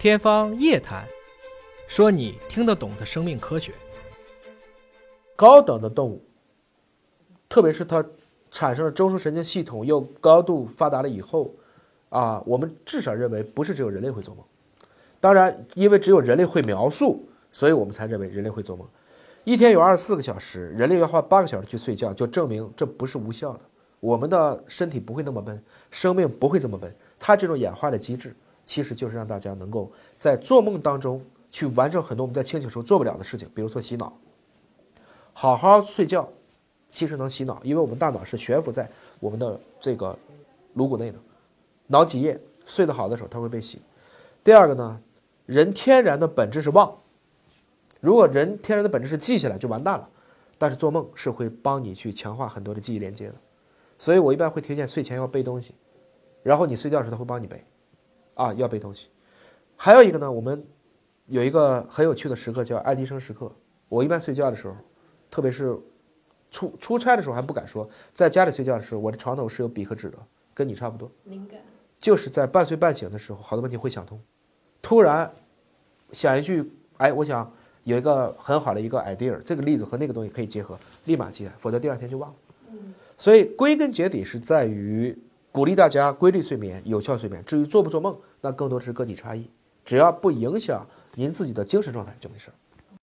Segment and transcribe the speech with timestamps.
[0.00, 1.04] 天方夜谭，
[1.86, 3.74] 说你听得懂的生命科学。
[5.36, 6.24] 高等的动物，
[7.50, 8.02] 特别是它
[8.50, 11.50] 产生了中枢神经系统又高度发达了以后，
[12.08, 14.42] 啊，我们至少认为不是只有人类会做梦。
[15.20, 18.88] 当然，因为只有人类会描述，所以我们才认为人类会做梦。
[19.44, 23.60] 一天有二十四个小时，人类要花八个小时去睡觉，就证明这不是无效的。
[24.00, 26.90] 我们的身体不会那么笨，生命不会这么笨。
[27.18, 28.34] 它这种演化的机制，
[28.70, 31.20] 其实就是让大家能够在做梦当中
[31.50, 34.16] 去完成很多我们在清醒时候做不了的事情，比如说洗脑。
[35.32, 36.28] 好好睡觉，
[36.88, 38.88] 其实能洗脑，因为我们大脑是悬浮在
[39.18, 40.16] 我们的这个
[40.74, 41.18] 颅骨内的，
[41.88, 43.82] 脑脊液睡得好的时候它会被洗。
[44.44, 45.00] 第二个呢，
[45.46, 46.96] 人天然的本质是忘，
[48.00, 50.08] 如果人天然的本质是记下来就完蛋了，
[50.58, 53.34] 但是做梦是会帮你去强化很多的记忆连接的，
[53.98, 55.74] 所以我一般会推荐睡前要背东西，
[56.44, 57.64] 然后你睡觉的时候他会帮你背，
[58.34, 59.08] 啊要背东西。
[59.76, 60.64] 还有一个呢，我们
[61.26, 63.50] 有一个很有趣的时刻叫爱迪生时刻，
[63.88, 64.76] 我一般睡觉的时候。
[65.32, 65.78] 特别是
[66.50, 70.18] 出出差的时候还不敢说，在家里睡觉的时候，我的床头是有笔和纸的，
[70.52, 71.08] 跟你差不多。
[71.22, 71.60] 灵感
[72.00, 74.20] 就是在半睡半醒的时候，好多问题会想通，
[74.82, 75.32] 突然
[76.10, 77.48] 想一句，哎，我想
[77.84, 82.36] 有一个很好的一个 idea，这个例子和那个东西可以结合，立马记来，否则第二天就忘了。
[83.16, 85.16] 所以归根结底是在于
[85.52, 87.44] 鼓励大家规律睡眠、有效睡眠。
[87.44, 89.50] 至于做不做梦，那更多的是个体差异，
[89.84, 92.50] 只要不影响您自己的精神状态就没事。